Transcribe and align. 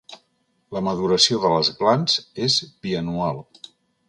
La 0.77 0.81
maduració 0.87 1.39
de 1.43 1.51
les 1.57 1.71
glans 1.83 2.17
és 2.47 2.57
bianual. 2.87 3.45